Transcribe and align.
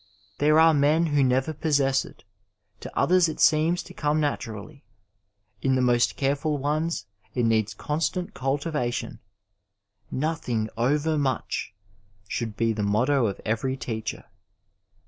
These 0.39 0.53
are 0.53 0.73
men 0.73 1.05
who 1.05 1.23
never 1.23 1.53
possess 1.53 2.05
it; 2.05 2.23
to 2.79 2.97
others 2.97 3.29
it 3.29 3.37
se^ns 3.37 3.83
to 3.85 3.93
come 3.93 4.19
naturally. 4.19 4.83
In 5.61 5.75
the 5.75 5.81
most 5.83 6.17
car^hil 6.17 6.57
ones 6.57 7.05
it 7.35 7.45
needs 7.45 7.75
constant 7.75 8.33
oulitivation 8.33 9.19
fiotiUnjf 10.11 10.69
over 10.75 11.19
much 11.19 11.75
should 12.27 12.57
be 12.57 12.73
the 12.73 12.81
motto 12.81 13.27
of 13.27 13.39
every 13.45 13.77
teacher. 13.77 14.25